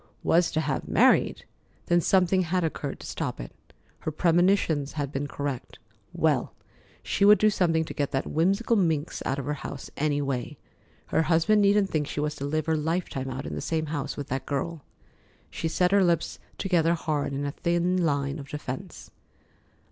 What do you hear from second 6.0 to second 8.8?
Well, she would do something to get that whimsical